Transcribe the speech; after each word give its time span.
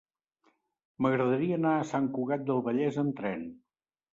M'agradaria 1.05 1.59
anar 1.61 1.75
a 1.81 1.85
Sant 1.91 2.09
Cugat 2.17 2.49
del 2.49 2.65
Vallès 2.71 3.01
amb 3.05 3.17
tren. 3.21 3.49